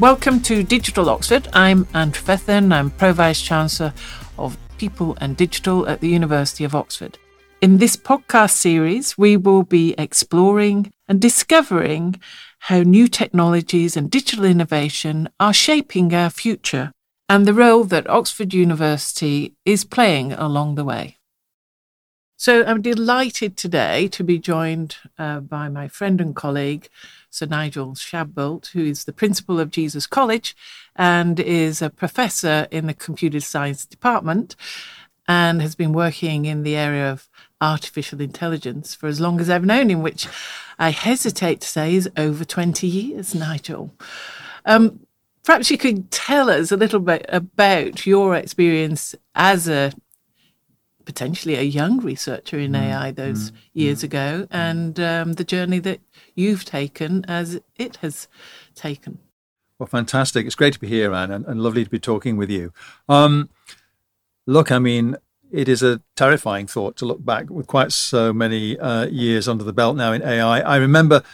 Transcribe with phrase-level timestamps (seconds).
[0.00, 1.46] Welcome to Digital Oxford.
[1.52, 2.72] I'm Anne Trefethen.
[2.72, 3.92] I'm Pro Vice Chancellor
[4.38, 7.18] of People and Digital at the University of Oxford.
[7.60, 12.18] In this podcast series, we will be exploring and discovering
[12.60, 16.92] how new technologies and digital innovation are shaping our future
[17.28, 21.18] and the role that Oxford University is playing along the way.
[22.38, 26.88] So I'm delighted today to be joined uh, by my friend and colleague,
[27.30, 30.56] Sir Nigel Shadbolt, who is the principal of Jesus College
[30.96, 34.56] and is a professor in the computer science department
[35.28, 37.28] and has been working in the area of
[37.60, 40.26] artificial intelligence for as long as I've known him, which
[40.78, 43.94] I hesitate to say is over 20 years, Nigel.
[44.66, 45.06] Um,
[45.44, 49.92] perhaps you could tell us a little bit about your experience as a
[51.10, 55.42] potentially a young researcher in mm, AI those mm, years mm, ago, and um, the
[55.42, 55.98] journey that
[56.36, 58.28] you've taken as it has
[58.76, 59.18] taken.
[59.76, 60.46] Well, fantastic!
[60.46, 62.72] It's great to be here, Anne, and, and lovely to be talking with you.
[63.08, 63.50] Um,
[64.46, 65.16] look, I mean,
[65.50, 69.64] it is a terrifying thought to look back with quite so many uh, years under
[69.64, 70.60] the belt now in AI.
[70.60, 71.24] I remember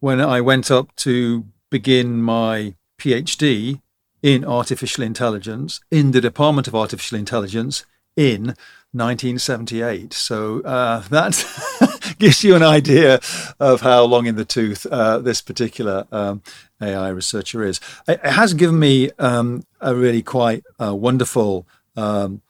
[0.00, 3.82] when I went up to begin my PhD
[4.22, 7.84] in artificial intelligence in the Department of Artificial Intelligence
[8.18, 8.56] in
[8.90, 10.12] 1978.
[10.12, 13.20] So uh, that gives you an idea
[13.60, 16.42] of how long in the tooth uh, this particular um,
[16.82, 17.80] AI researcher is.
[18.08, 21.66] It, has given me um, a really quite uh, wonderful
[21.96, 22.42] um,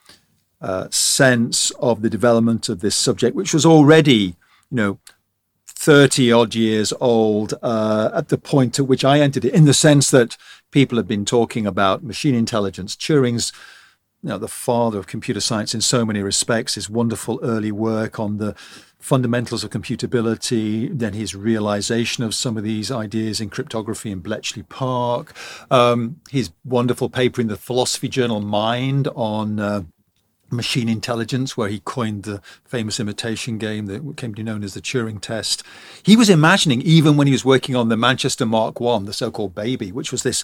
[0.60, 4.34] uh, sense of the development of this subject, which was already,
[4.70, 4.98] you know,
[5.66, 9.74] 30 odd years old uh, at the point at which I entered it, in the
[9.74, 10.36] sense that
[10.70, 12.96] people have been talking about machine intelligence.
[12.96, 13.52] Turing's
[14.22, 18.18] you know, the father of computer science in so many respects, his wonderful early work
[18.18, 18.54] on the
[18.98, 24.64] fundamentals of computability, then his realization of some of these ideas in cryptography in Bletchley
[24.64, 25.34] Park,
[25.70, 29.82] um, his wonderful paper in the philosophy journal Mind on uh,
[30.50, 34.74] machine intelligence, where he coined the famous imitation game that came to be known as
[34.74, 35.62] the Turing test.
[36.02, 39.54] He was imagining, even when he was working on the Manchester Mark One, the so-called
[39.54, 40.42] baby, which was this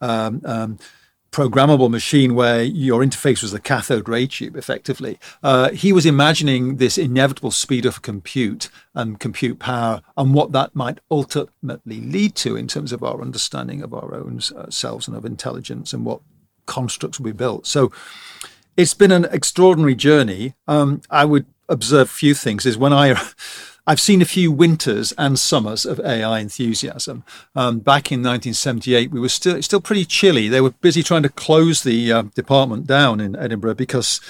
[0.00, 0.78] um, um,
[1.32, 5.18] programmable machine where your interface was the cathode ray tube, effectively.
[5.42, 10.76] Uh, he was imagining this inevitable speed of compute and compute power and what that
[10.76, 15.16] might ultimately lead to in terms of our understanding of our own uh, selves and
[15.16, 16.20] of intelligence and what
[16.66, 17.66] constructs we built.
[17.66, 17.90] So
[18.76, 20.54] it's been an extraordinary journey.
[20.68, 22.66] Um, I would observe a few things.
[22.66, 23.18] Is when I
[23.84, 27.24] I've seen a few winters and summers of AI enthusiasm.
[27.56, 30.48] Um, back in 1978, we were still still pretty chilly.
[30.48, 34.20] They were busy trying to close the uh, department down in Edinburgh because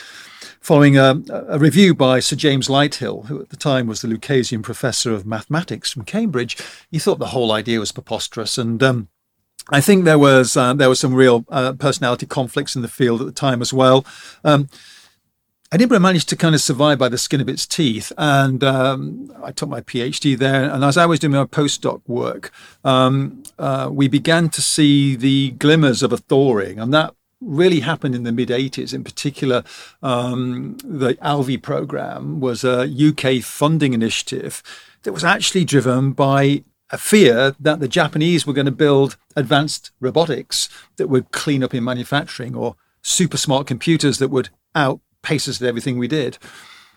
[0.60, 4.62] following a, a, review by Sir James Lighthill, who at the time was the Lucasian
[4.62, 6.56] Professor of Mathematics from Cambridge,
[6.90, 8.82] he thought the whole idea was preposterous and.
[8.82, 9.08] Um,
[9.70, 13.20] I think there was uh, there was some real uh, personality conflicts in the field
[13.20, 14.04] at the time as well.
[14.42, 14.68] Um,
[15.72, 19.52] Edinburgh managed to kind of survive by the skin of its teeth, and um, I
[19.52, 20.70] took my PhD there.
[20.70, 22.52] And as I was doing my postdoc work,
[22.84, 28.14] um, uh, we began to see the glimmers of a thawing, and that really happened
[28.14, 28.92] in the mid 80s.
[28.92, 29.64] In particular,
[30.02, 34.62] um, the Alvey program was a UK funding initiative
[35.04, 39.90] that was actually driven by a fear that the Japanese were going to build advanced
[40.00, 45.00] robotics that would clean up in manufacturing or super smart computers that would outpace
[45.30, 46.38] us at everything we did.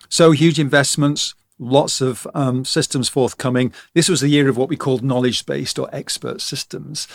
[0.08, 3.72] So huge investments, lots of um, systems forthcoming.
[3.94, 7.08] This was the year of what we called knowledge based or expert systems.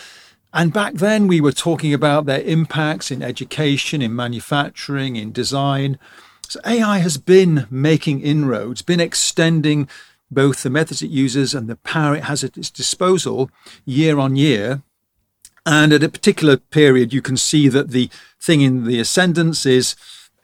[0.52, 5.98] And back then we were talking about their impacts in education, in manufacturing, in design.
[6.48, 9.88] So AI has been making inroads, been extending
[10.30, 13.50] both the methods it uses and the power it has at its disposal
[13.84, 14.82] year on year.
[15.64, 19.94] And at a particular period, you can see that the thing in the ascendance is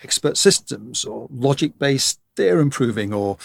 [0.03, 3.37] expert systems or logic based theorem proving or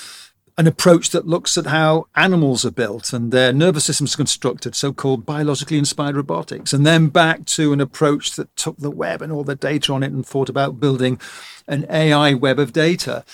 [0.57, 4.93] an approach that looks at how animals are built and their nervous systems constructed, so
[4.93, 9.31] called biologically inspired robotics, and then back to an approach that took the web and
[9.31, 11.19] all the data on it and thought about building
[11.67, 13.25] an AI web of data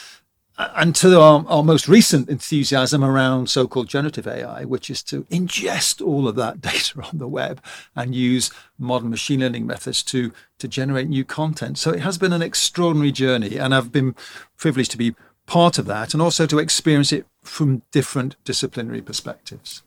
[0.60, 6.06] and to our, our, most recent enthusiasm around so-called generative AI, which is to ingest
[6.06, 7.64] all of that data on the web
[7.96, 11.78] and use modern machine learning methods to to generate new content.
[11.78, 14.16] So it has been an extraordinary journey, and I've been
[14.58, 15.16] privileged to be
[15.46, 19.84] part of that, and also to experience it from different disciplinary perspectives.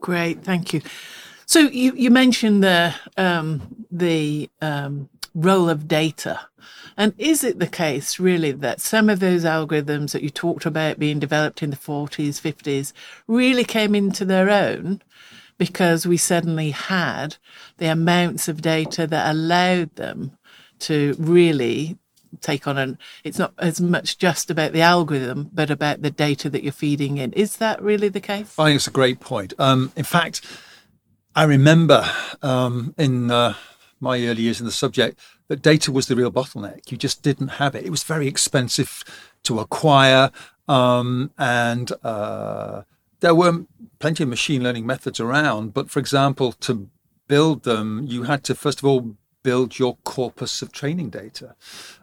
[0.00, 0.82] Great, thank you.
[1.46, 6.40] So you you mentioned the um, the um, role of data.
[6.96, 10.98] And is it the case, really, that some of those algorithms that you talked about
[10.98, 12.92] being developed in the 40s, 50s
[13.26, 15.02] really came into their own
[15.58, 17.36] because we suddenly had
[17.78, 20.36] the amounts of data that allowed them
[20.80, 21.98] to really
[22.40, 26.50] take on and it's not as much just about the algorithm but about the data
[26.50, 27.32] that you're feeding in.
[27.32, 28.54] Is that really the case?
[28.58, 29.54] I think it's a great point.
[29.58, 30.40] Um, in fact
[31.36, 32.08] i remember
[32.42, 33.54] um, in uh,
[34.00, 35.18] my early years in the subject
[35.48, 39.04] that data was the real bottleneck you just didn't have it it was very expensive
[39.42, 40.30] to acquire
[40.68, 42.82] um, and uh,
[43.20, 43.64] there were
[43.98, 46.90] plenty of machine learning methods around, but for example, to
[47.26, 51.54] build them, you had to first of all build your corpus of training data.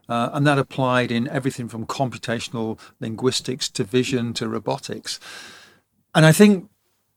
[0.07, 5.19] Uh, and that applied in everything from computational linguistics to vision to robotics.
[6.13, 6.69] And I think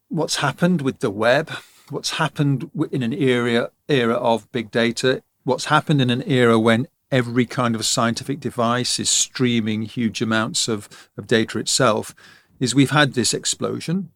[0.09, 1.51] what's happened with the web,
[1.91, 6.87] what's happened in an era, era of big data, what's happened in an era when
[7.11, 12.15] every kind of scientific device is streaming huge amounts of, of data itself,
[12.59, 14.11] is we've had this explosion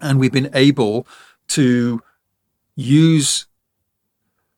[0.00, 1.06] and we've been able
[1.48, 2.02] to
[2.74, 3.46] use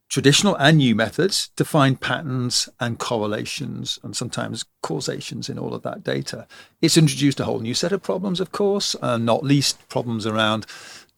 [0.09, 5.83] traditional and new methods to find patterns and correlations and sometimes causations in all of
[5.83, 6.47] that data.
[6.81, 10.67] It's introduced a whole new set of problems, of course, uh, not least problems around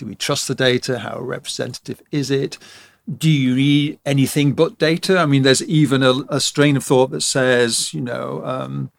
[0.00, 1.00] do we trust the data?
[1.00, 2.56] How representative is it?
[3.06, 5.18] Do you need anything but data?
[5.18, 8.90] I mean, there's even a, a strain of thought that says, you know, um,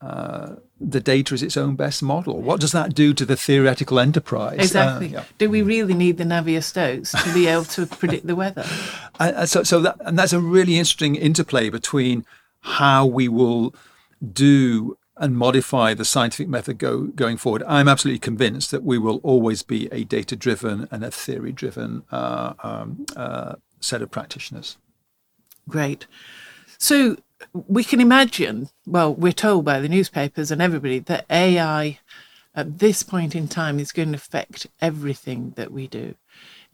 [0.00, 2.42] uh, the data is its own best model.
[2.42, 4.58] What does that do to the theoretical enterprise?
[4.58, 5.14] Exactly.
[5.14, 5.24] Uh, yeah.
[5.38, 8.64] Do we really need the Navier-Stokes to be able to predict the weather?
[9.20, 12.26] Uh, so, so that, and that's a really interesting interplay between
[12.62, 13.76] how we will
[14.32, 17.62] do and modify the scientific method go, going forward.
[17.68, 23.06] I'm absolutely convinced that we will always be a data-driven and a theory-driven uh, um,
[23.14, 24.78] uh, set of practitioners.
[25.68, 26.08] Great.
[26.76, 27.18] So
[27.68, 32.00] we can imagine, well, we're told by the newspapers and everybody that AI
[32.52, 36.16] at this point in time is going to affect everything that we do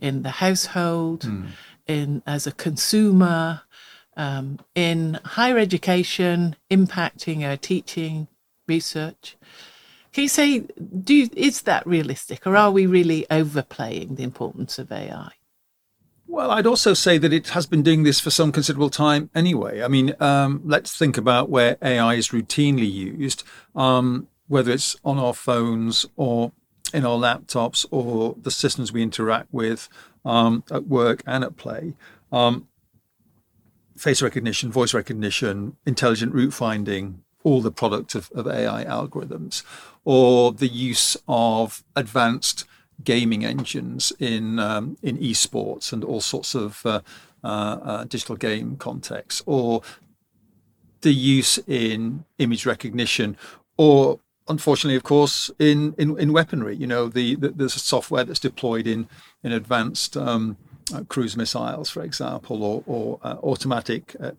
[0.01, 1.49] in the household, mm.
[1.87, 3.61] in as a consumer,
[4.17, 8.27] um, in higher education, impacting our teaching,
[8.69, 9.37] research.
[10.13, 14.91] Can you say, do is that realistic, or are we really overplaying the importance of
[14.91, 15.31] AI?
[16.27, 19.83] Well, I'd also say that it has been doing this for some considerable time anyway.
[19.83, 23.45] I mean, um, let's think about where AI is routinely used,
[23.75, 26.53] um, whether it's on our phones or
[26.93, 29.89] in our laptops or the systems we interact with
[30.25, 31.95] um, at work and at play.
[32.31, 32.69] Um,
[33.97, 39.63] face recognition, voice recognition, intelligent route finding, all the product of, of AI algorithms,
[40.05, 42.67] or the use of advanced
[43.03, 47.01] gaming engines in um, in esports and all sorts of uh,
[47.43, 49.83] uh, uh, digital game contexts, or
[51.01, 53.37] the use in image recognition,
[53.77, 54.19] or
[54.49, 56.75] unfortunately, of course, in, in, in weaponry.
[56.77, 59.09] You know, the, the there's software that's deployed in
[59.43, 60.57] in advanced um,
[60.95, 64.33] uh, cruise missiles, for example, or, or uh, automatic uh,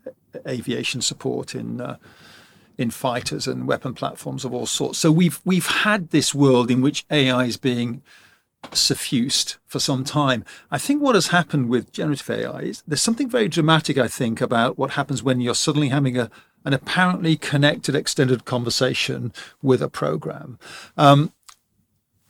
[0.48, 1.68] aviation support in
[2.80, 4.98] in fighters and weapon platforms of all sorts.
[4.98, 8.02] So we've we've had this world in which AI is being
[8.72, 10.46] suffused for some time.
[10.72, 14.40] I think what has happened with generative AI is there's something very dramatic, I think,
[14.40, 16.32] about what happens when you're suddenly having a
[16.66, 20.58] an apparently connected extended conversation with a program.
[20.98, 21.34] Um,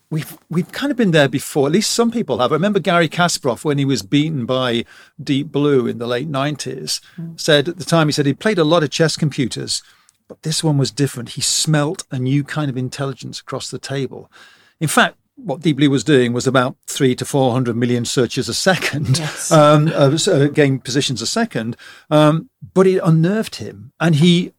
[0.10, 1.68] we've we've kind of been there before.
[1.68, 2.52] At least some people have.
[2.52, 4.84] I remember Garry Kasparov when he was beaten by
[5.24, 7.02] Deep Blue in the late nineties.
[7.18, 7.40] Mm.
[7.40, 9.84] Said at the time he said he played a lot of chess computers,
[10.30, 11.32] but this one was different.
[11.32, 14.32] He smelt a new kind of intelligence across the table.
[14.80, 18.48] In fact, what Deep Blue was doing was about three to four hundred million searches
[18.48, 19.52] a second, yes.
[19.52, 21.76] um, uh, game positions a second.
[22.10, 24.54] Um, but it unnerved him, and he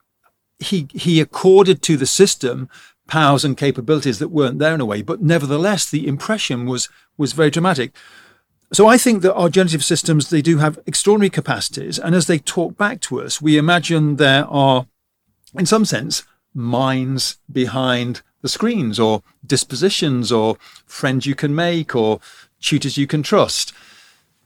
[0.58, 2.68] he he accorded to the system
[3.06, 5.02] powers and capabilities that weren't there in a way.
[5.02, 7.94] But nevertheless, the impression was was very dramatic.
[8.72, 12.38] So I think that our generative systems they do have extraordinary capacities, and as they
[12.38, 14.86] talk back to us, we imagine there are,
[15.54, 22.20] in some sense, minds behind the screens or dispositions or friends you can make or
[22.60, 23.72] tutors you can trust.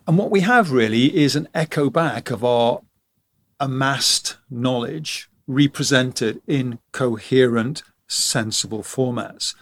[0.06, 2.80] And what we have really is an echo back of our
[3.60, 9.54] amassed knowledge represented in coherent, sensible formats.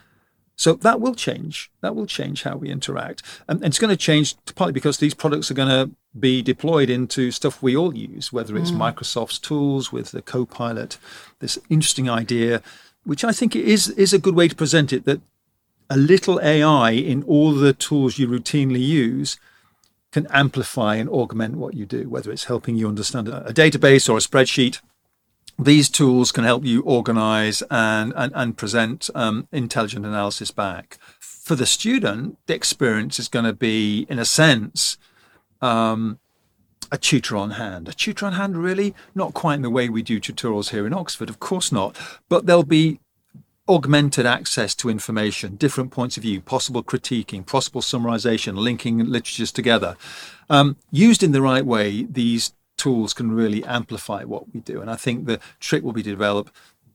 [0.57, 1.71] So that will change.
[1.81, 3.23] That will change how we interact.
[3.49, 7.31] And it's going to change partly because these products are going to be deployed into
[7.31, 8.77] stuff we all use, whether it's mm.
[8.77, 10.99] Microsoft's tools with the Copilot,
[11.41, 12.63] this interesting idea
[13.05, 15.21] which I think is is a good way to present it that
[15.91, 19.39] a little AI in all the tools you routinely use
[20.11, 24.19] can amplify and augment what you do, whether it's helping you understand a database or
[24.19, 24.81] a spreadsheet.
[25.59, 30.99] These tools can help you organize and, and, and present um, intelligent analysis back.
[31.21, 34.97] For the student, the experience is going to be, in a sense,
[35.61, 36.19] um,
[36.91, 37.89] a tutor on hand.
[37.89, 38.95] A tutor on hand, really?
[39.15, 41.97] Not quite in the way we do tutorials here in Oxford, of course not.
[42.29, 43.01] But there'll be
[43.69, 49.97] augmented access to information, different points of view, possible critiquing, possible summarization, linking literatures together.
[50.51, 54.81] Um, used in the right way, these tools can really amplify what we do.
[54.81, 56.51] And I think the trick will be to develop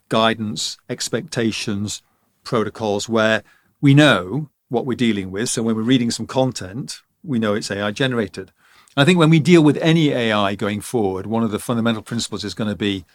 [0.09, 2.01] guidance, expectations,
[2.43, 3.41] protocols where
[3.79, 5.47] we know what we're dealing with.
[5.47, 8.51] So when we're reading some content, we know it's AI generated.
[8.95, 12.01] And I think when we deal with any AI going forward, one of the fundamental
[12.01, 13.05] principles is going to be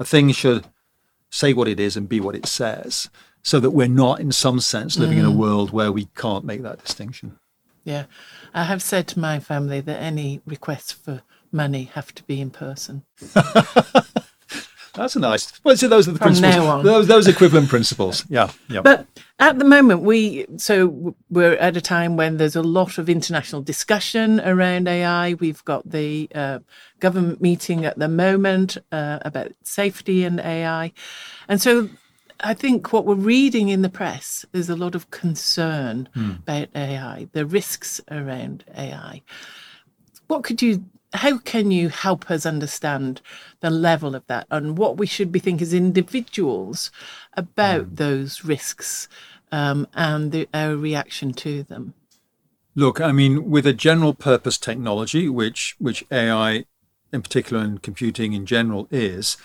[0.00, 0.66] a thing should
[1.30, 3.08] say what it is and be what it says,
[3.42, 5.20] so that we're not, in some sense, living mm.
[5.20, 5.36] in a mm.
[5.36, 7.38] world where we can't make that distinction.
[7.84, 8.06] Yeah.
[8.52, 11.22] I have said to my family that any requests for
[11.52, 13.04] money have to be in person.
[14.98, 15.52] That's a nice.
[15.62, 16.84] Well, so those are the From principles.
[16.84, 18.24] Those, those equivalent principles.
[18.28, 18.80] Yeah, yeah.
[18.80, 19.06] But
[19.38, 23.62] at the moment, we so we're at a time when there's a lot of international
[23.62, 25.34] discussion around AI.
[25.34, 26.58] We've got the uh,
[26.98, 30.92] government meeting at the moment uh, about safety and AI,
[31.48, 31.88] and so
[32.40, 36.32] I think what we're reading in the press is a lot of concern hmm.
[36.42, 39.22] about AI, the risks around AI.
[40.28, 43.20] What could you how can you help us understand
[43.60, 46.90] the level of that and what we should be thinking as individuals
[47.34, 47.96] about mm.
[47.96, 49.08] those risks
[49.50, 51.94] um, and the, our reaction to them?
[52.74, 56.64] Look, I mean, with a general purpose technology, which which AI
[57.12, 59.36] in particular and computing in general is,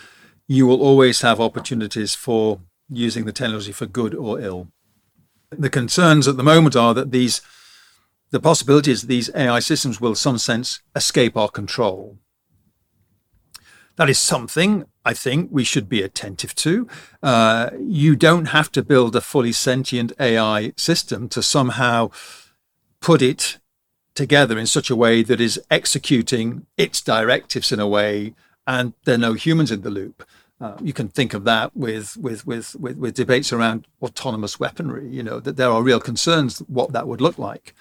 [0.48, 4.68] you will always have opportunities for using the technology for good or ill.
[5.50, 7.42] The concerns at the moment are that these
[8.34, 12.18] the possibility is that these AI systems will, in some sense, escape our control.
[13.96, 16.88] That is something I think we should be attentive to.
[17.22, 22.10] Uh, you don't have to build a fully sentient AI system to somehow
[23.02, 23.60] put it
[24.16, 28.34] together in such a way that is executing its directives in a way
[28.66, 30.26] and there are no humans in the loop.
[30.60, 35.08] Uh, you can think of that with, with, with, with, with debates around autonomous weaponry,
[35.08, 37.76] you know, that there are real concerns what that would look like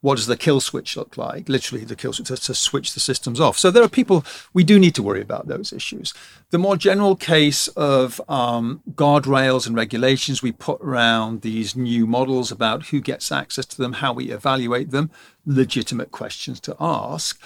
[0.00, 1.48] what does the kill switch look like?
[1.48, 3.58] Literally, the kill switch to, to, switch the systems off.
[3.58, 6.14] So there are people we do need to worry about those issues.
[6.50, 12.50] The more general case of um, guardrails and regulations we put around these new models
[12.50, 15.10] about who gets access to them, how we evaluate them,
[15.44, 17.40] legitimate questions to ask.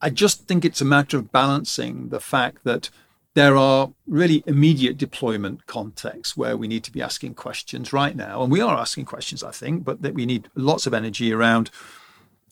[0.00, 2.90] I just think it's a matter of balancing the fact that
[3.34, 8.42] there are really immediate deployment contexts where we need to be asking questions right now.
[8.42, 11.70] And we are asking questions, I think, but that we need lots of energy around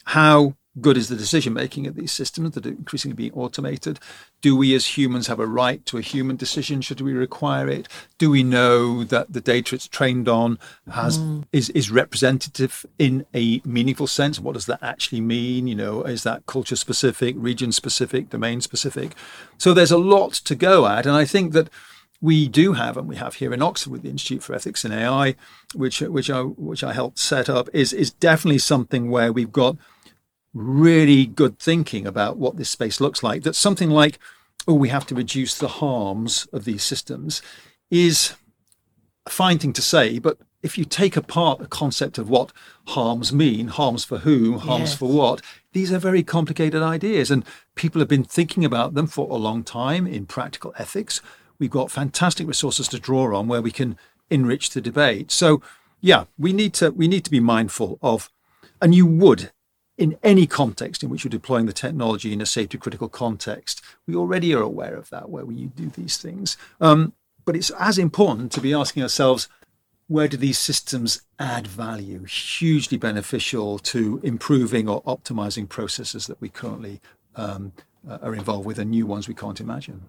[0.08, 4.00] how good is the decision making of these systems that are increasingly being automated?
[4.40, 6.80] Do we as humans have a right to a human decision?
[6.80, 7.88] Should we require it?
[8.16, 10.58] Do we know that the data it's trained on
[10.90, 11.44] has mm.
[11.52, 14.40] is, is representative in a meaningful sense?
[14.40, 15.66] What does that actually mean?
[15.66, 19.14] You know, is that culture specific, region specific, domain specific?
[19.58, 21.04] So there's a lot to go at.
[21.04, 21.68] And I think that
[22.20, 24.92] we do have, and we have here in Oxford with the Institute for Ethics in
[24.92, 25.36] AI,
[25.74, 29.76] which which I which I helped set up, is is definitely something where we've got
[30.54, 34.18] really good thinking about what this space looks like, that something like,
[34.66, 37.42] oh, we have to reduce the harms of these systems
[37.90, 38.34] is
[39.26, 40.18] a fine thing to say.
[40.18, 42.52] But if you take apart the concept of what
[42.88, 44.96] harms mean, harms for whom, harms yes.
[44.96, 45.40] for what,
[45.72, 47.30] these are very complicated ideas.
[47.30, 51.22] And people have been thinking about them for a long time in practical ethics.
[51.58, 53.96] We've got fantastic resources to draw on where we can
[54.30, 55.30] enrich the debate.
[55.30, 55.62] So
[56.00, 58.30] yeah, we need to we need to be mindful of
[58.80, 59.50] and you would
[59.98, 63.82] in any context in which you're deploying the technology in a safety critical context.
[64.06, 66.56] We already are aware of that where we do these things.
[66.80, 67.12] Um,
[67.44, 69.48] but it's as important to be asking ourselves
[70.06, 76.48] where do these systems add value, hugely beneficial to improving or optimizing processes that we
[76.48, 77.00] currently
[77.36, 77.72] um,
[78.08, 80.02] uh, are involved with and new ones we can't imagine.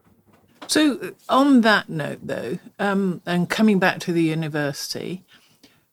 [0.67, 5.23] So, on that note, though, um, and coming back to the university,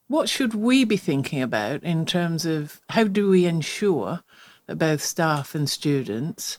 [0.09, 4.23] what should we be thinking about in terms of how do we ensure
[4.67, 6.59] that both staff and students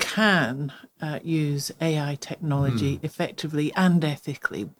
[0.00, 3.04] can uh, use AI technology mm.
[3.04, 4.70] effectively and ethically?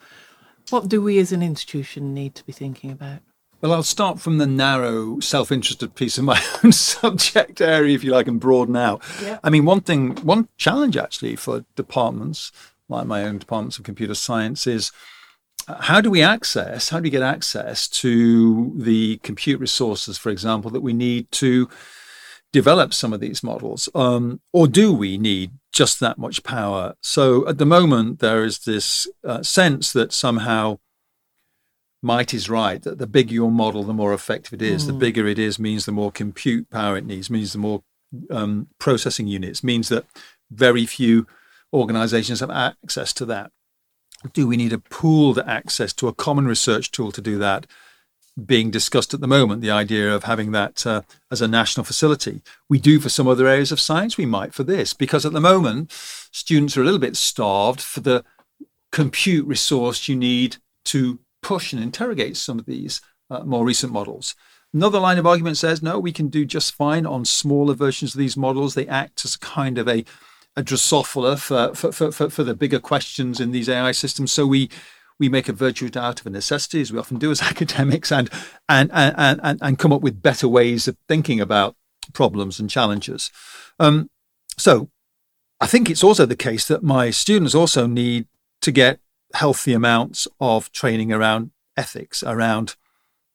[0.71, 3.21] What do we as an institution need to be thinking about?
[3.61, 8.02] Well, I'll start from the narrow, self interested piece of my own subject area, if
[8.02, 9.02] you like, and broaden out.
[9.23, 9.38] Yeah.
[9.44, 12.50] I mean, one thing, one challenge actually for departments,
[12.88, 14.90] like my own departments of computer science, is
[15.81, 20.71] how do we access, how do we get access to the compute resources, for example,
[20.71, 21.69] that we need to
[22.52, 23.88] develop some of these models?
[23.95, 26.95] Um, or do we need just that much power?
[27.00, 30.78] So at the moment, there is this uh, sense that somehow
[32.02, 34.85] might is right that the bigger your model, the more effective it is.
[34.85, 34.87] Mm.
[34.88, 37.85] The bigger it is means the more compute power it needs, means the more
[38.31, 40.04] um, processing units, means that
[40.50, 41.26] very few
[41.73, 43.52] organizations have access to that.
[44.33, 47.67] Do we need a pooled access to a common research tool to do that?
[48.47, 52.41] Being discussed at the moment, the idea of having that uh, as a national facility.
[52.69, 55.41] We do for some other areas of science, we might for this, because at the
[55.41, 55.93] moment,
[56.31, 58.25] students are a little bit starved for the
[58.91, 64.35] compute resource you need to push and interrogate some of these uh, more recent models.
[64.73, 68.19] Another line of argument says, no, we can do just fine on smaller versions of
[68.19, 68.75] these models.
[68.75, 70.05] They act as kind of a,
[70.56, 74.32] a Drosophila for, for, for, for, the bigger questions in these AI systems.
[74.32, 74.68] So we
[75.18, 78.28] we make a virtue out of a necessity, as we often do as academics, and
[78.68, 81.76] and and and, and come up with better ways of thinking about
[82.12, 83.30] problems and challenges.
[83.78, 84.11] Um,
[84.59, 84.90] so
[85.61, 88.26] I think it's also the case that my students also need
[88.62, 89.00] to get
[89.35, 92.76] healthy amounts of training around ethics, around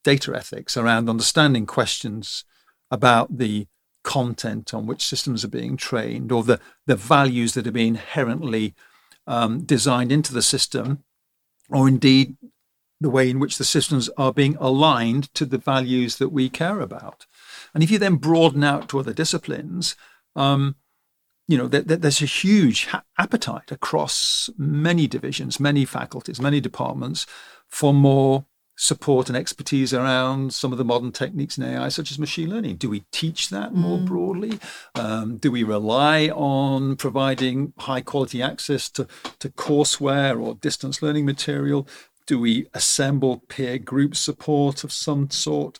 [0.04, 2.44] data ethics, around understanding questions
[2.92, 3.68] about the
[4.08, 8.74] content on which systems are being trained or the, the values that are being inherently
[9.28, 11.04] um, designed into the system,
[11.70, 12.38] or indeed
[13.02, 16.80] the way in which the systems are being aligned to the values that we care
[16.80, 17.26] about.
[17.74, 19.98] And if you then broaden out to other disciplines,
[20.38, 20.78] um,
[21.50, 22.88] you know, there's a huge
[23.18, 27.26] appetite across many divisions, many faculties, many departments
[27.68, 28.46] for more
[28.78, 32.76] support and expertise around some of the modern techniques in AI, such as machine learning.
[32.76, 34.06] Do we teach that more mm.
[34.06, 34.60] broadly?
[34.94, 39.08] Um, do we rely on providing high quality access to,
[39.40, 41.88] to courseware or distance learning material?
[42.28, 45.80] Do we assemble peer group support of some sort?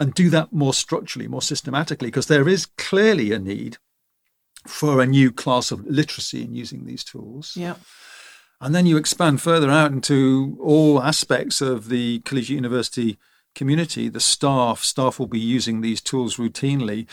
[0.00, 3.76] And do that more structurally, more systematically, because there is clearly a need
[4.66, 7.52] for a new class of literacy in using these tools.
[7.56, 7.76] Yeah.
[8.62, 13.18] And then you expand further out into all aspects of the collegiate university
[13.56, 14.08] community.
[14.08, 17.08] The staff, staff will be using these tools routinely.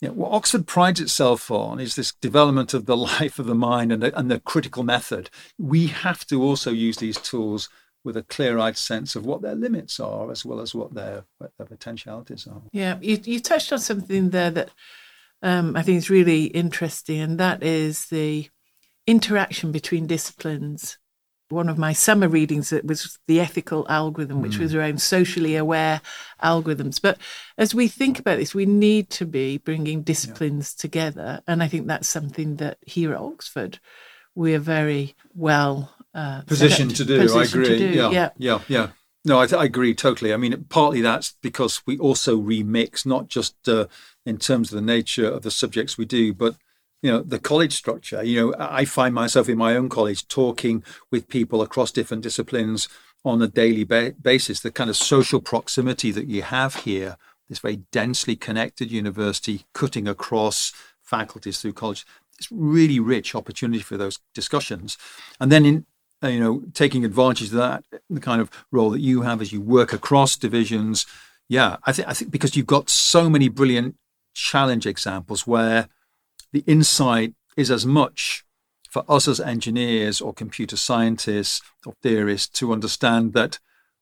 [0.00, 3.54] You know, what Oxford prides itself on is this development of the life of the
[3.54, 5.30] mind and the, and the critical method.
[5.56, 7.68] We have to also use these tools
[8.02, 11.52] with a clear-eyed sense of what their limits are, as well as what their, what
[11.58, 12.62] their potentialities are.
[12.72, 14.70] Yeah, you, you touched on something there that
[15.44, 18.48] um, I think is really interesting, and that is the
[19.06, 20.98] interaction between disciplines.
[21.48, 24.60] One of my summer readings that was the ethical algorithm, which mm.
[24.60, 26.00] was around socially aware
[26.42, 27.00] algorithms.
[27.00, 27.18] But
[27.58, 30.80] as we think about this, we need to be bringing disciplines yeah.
[30.80, 33.80] together, and I think that's something that here at Oxford
[34.34, 37.20] we are very well uh, positioned to do.
[37.20, 37.78] Positioned I agree.
[37.78, 37.88] Do.
[37.88, 38.88] Yeah, yeah, yeah, yeah.
[39.24, 40.34] No, I, I, agree totally.
[40.34, 43.86] I mean, partly that's because we also remix, not just uh,
[44.26, 46.56] in terms of the nature of the subjects we do, but
[47.02, 48.22] you know the college structure.
[48.22, 52.88] You know, I find myself in my own college talking with people across different disciplines
[53.24, 54.60] on a daily ba- basis.
[54.60, 57.16] The kind of social proximity that you have here,
[57.48, 62.06] this very densely connected university, cutting across faculties through college,
[62.38, 64.96] it's really rich opportunity for those discussions.
[65.38, 65.86] And then in
[66.22, 69.60] you know, taking advantage of that, the kind of role that you have as you
[69.60, 71.04] work across divisions.
[71.48, 73.96] Yeah, I think I think because you've got so many brilliant
[74.34, 75.88] challenge examples where
[76.52, 78.44] the insight is as much
[78.90, 83.58] for us as engineers or computer scientists or theorists to understand that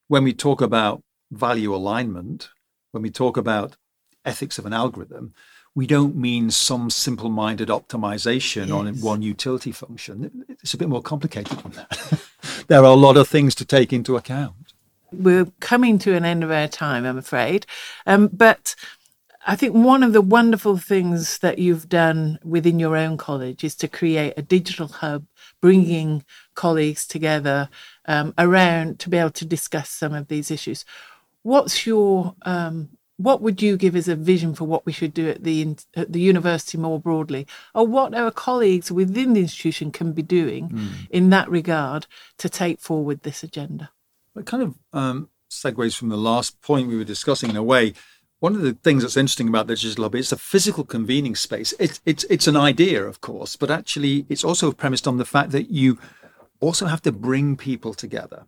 [0.08, 2.50] when we talk about value alignment,
[2.90, 3.76] when we talk about
[4.24, 5.32] ethics of an algorithm,
[5.74, 8.72] we don't mean some simple minded optimization yes.
[8.72, 10.44] on one utility function.
[10.48, 12.20] It's a bit more complicated than that.
[12.66, 14.74] there are a lot of things to take into account.
[15.12, 17.66] We're coming to an end of our time, I'm afraid.
[18.06, 18.74] Um, but
[19.50, 23.74] I think one of the wonderful things that you've done within your own college is
[23.76, 25.26] to create a digital hub,
[25.60, 27.68] bringing colleagues together
[28.06, 30.84] um, around to be able to discuss some of these issues.
[31.42, 35.28] What's your um, what would you give as a vision for what we should do
[35.28, 40.12] at the at the university more broadly, or what our colleagues within the institution can
[40.12, 40.90] be doing mm.
[41.10, 42.06] in that regard
[42.38, 43.90] to take forward this agenda?
[44.36, 47.94] It kind of um, segues from the last point we were discussing in a way.
[48.40, 51.74] One of the things that's interesting about the digital lobby is a physical convening space.
[51.78, 55.52] It's it's it's an idea, of course, but actually it's also premised on the fact
[55.52, 55.98] that you
[56.58, 58.46] also have to bring people together.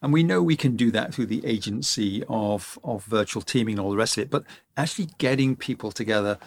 [0.00, 3.80] And we know we can do that through the agency of, of virtual teaming and
[3.80, 4.30] all the rest of it.
[4.30, 4.44] But
[4.76, 6.38] actually getting people together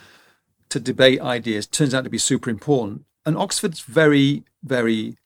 [0.69, 3.05] to debate ideas turns out to be super important.
[3.25, 5.17] And Oxford's very, very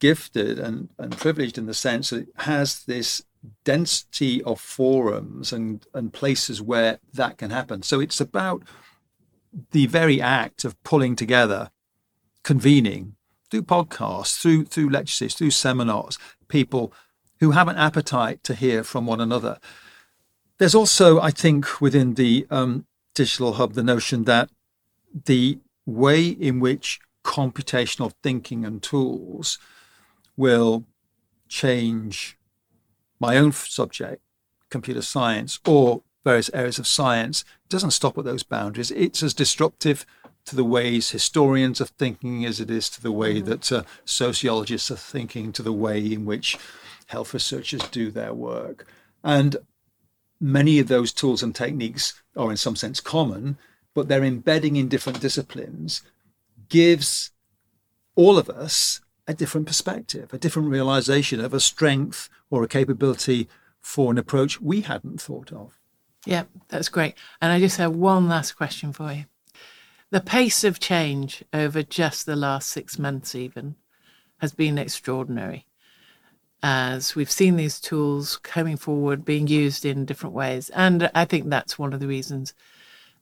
[0.00, 3.22] gifted and, and privileged in the sense that it has this
[3.64, 7.82] density of forums and, and places where that can happen.
[7.82, 8.62] So it's about
[9.72, 11.70] the very act of pulling together,
[12.42, 13.16] convening
[13.50, 16.92] through podcasts, through through lectures, through seminars, people
[17.40, 19.58] who have an appetite to hear from one another.
[20.58, 24.50] There's also, I think, within the um, digital hub, the notion that
[25.24, 29.58] the way in which computational thinking and tools
[30.36, 30.84] will
[31.48, 32.36] change
[33.20, 34.22] my own subject,
[34.70, 38.90] computer science, or various areas of science, doesn't stop at those boundaries.
[38.90, 40.04] It's as disruptive
[40.46, 43.48] to the ways historians are thinking as it is to the way mm-hmm.
[43.48, 46.58] that uh, sociologists are thinking, to the way in which
[47.06, 48.86] health researchers do their work.
[49.22, 49.56] And
[50.40, 53.58] many of those tools and techniques are in some sense common,
[53.94, 56.02] but they're embedding in different disciplines
[56.68, 57.32] gives
[58.14, 63.48] all of us a different perspective, a different realization of a strength or a capability
[63.80, 65.78] for an approach we hadn't thought of.
[66.26, 67.14] Yeah, that's great.
[67.40, 69.24] And I just have one last question for you.
[70.10, 73.76] The pace of change over just the last six months, even,
[74.38, 75.66] has been extraordinary.
[76.62, 80.68] As we've seen these tools coming forward, being used in different ways.
[80.70, 82.52] And I think that's one of the reasons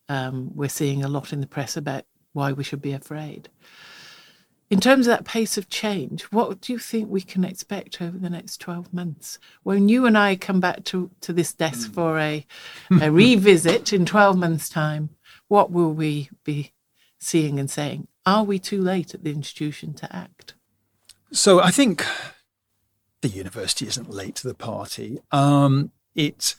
[0.08, 3.48] um, we're seeing a lot in the press about why we should be afraid.
[4.70, 8.18] In terms of that pace of change, what do you think we can expect over
[8.18, 9.38] the next 12 months?
[9.62, 11.94] When you and I come back to, to this desk hmm.
[11.94, 12.46] for a,
[13.00, 15.10] a revisit in 12 months' time,
[15.48, 16.72] what will we be
[17.18, 18.08] seeing and saying?
[18.26, 20.54] Are we too late at the institution to act?
[21.32, 22.04] So I think
[23.22, 25.18] the university isn't late to the party.
[25.32, 26.56] Um, it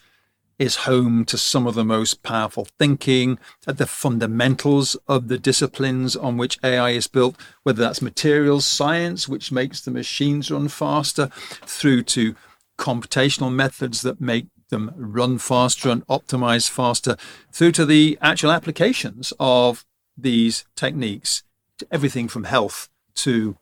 [0.59, 6.17] is home to some of the most powerful thinking at the fundamentals of the disciplines
[6.17, 11.27] on which AI is built, whether that's materials science, which makes the machines run faster,
[11.65, 12.35] through to
[12.77, 17.15] computational methods that make them run faster and optimize faster,
[17.51, 19.85] through to the actual applications of
[20.17, 21.43] these techniques,
[21.77, 23.55] to everything from health to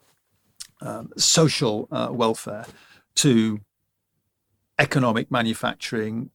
[0.82, 2.66] um, social uh, welfare
[3.16, 3.60] to
[4.80, 6.30] economic manufacturing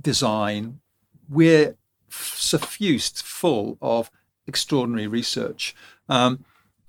[0.00, 0.80] design,
[1.28, 1.76] we're
[2.08, 4.10] suffused full of
[4.46, 5.74] extraordinary research
[6.08, 6.44] um,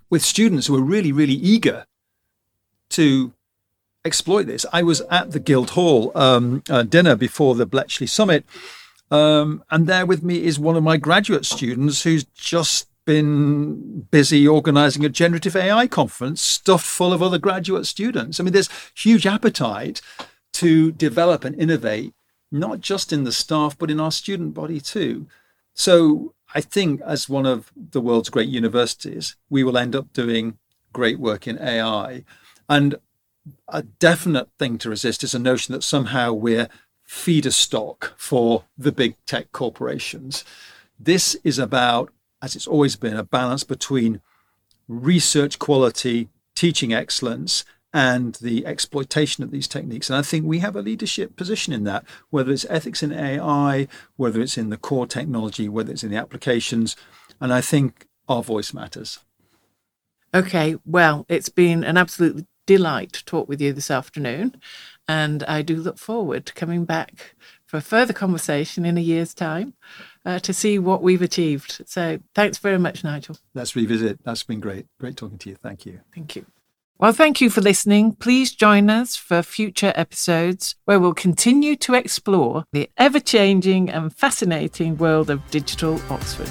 [0.10, 1.86] with students who are really, really eager
[2.90, 3.34] to
[4.06, 4.66] exploit this.
[4.72, 8.46] I was at the Guildhall um, uh, dinner before the Bletchley Summit,
[9.12, 14.46] um, and there with me is one of my graduate students who's just been busy
[14.48, 18.40] organizing a generative AI conference stuffed full of other graduate students.
[18.40, 20.02] I mean, there's huge appetite
[20.54, 22.14] to develop and innovate
[22.52, 25.28] not just in the staff, but in our student body too.
[25.74, 30.58] So I think, as one of the world's great universities, we will end up doing
[30.94, 32.24] great work in AI.
[32.70, 32.96] And
[33.68, 36.70] a definite thing to resist is a notion that somehow we're
[37.04, 40.44] feeder stock for the big tech corporations.
[41.00, 44.22] This is about, as it's always been, a balance between
[44.88, 47.64] research quality, teaching excellence,
[47.98, 50.08] and the exploitation of these techniques.
[50.08, 53.88] And I think we have a leadership position in that, whether it's ethics in AI,
[54.18, 56.96] whether it's in the core technology, whether it's in the applications.
[57.42, 59.18] And I think our voice matters.
[60.32, 64.62] Okay, well, it's been an absolute delight to talk with you this afternoon.
[65.08, 67.34] And I do look forward to coming back
[67.66, 69.74] for a further conversation in a year's time
[70.24, 71.82] uh, to see what we've achieved.
[71.88, 73.38] So thanks very much, Nigel.
[73.56, 74.24] Let's revisit.
[74.24, 74.86] That's been great.
[75.00, 75.56] Great talking to you.
[75.56, 76.02] Thank you.
[76.14, 76.46] Thank you.
[77.00, 78.14] Well, thank you for listening.
[78.14, 84.12] Please join us for future episodes where we'll continue to explore the ever changing and
[84.12, 86.50] fascinating world of digital Oxford.